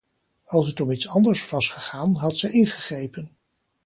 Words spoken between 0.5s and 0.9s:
het